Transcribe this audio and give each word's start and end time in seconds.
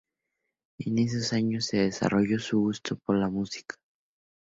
En 0.79 0.97
esos 0.97 1.31
años 1.31 1.65
se 1.65 1.77
desarrolló 1.77 2.39
su 2.39 2.59
gusto 2.59 2.95
por 3.05 3.17
la 3.17 3.29
música. 3.29 3.75